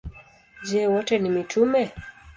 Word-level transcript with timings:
Je, 0.69 0.81
wote 0.93 1.19
ni 1.19 1.29
mitume? 1.37 1.85